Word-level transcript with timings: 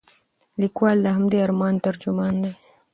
لیکوال 0.61 0.97
د 1.03 1.07
همدې 1.15 1.37
ارمان 1.45 1.73
ترجمان 1.85 2.33
دی. 2.43 2.51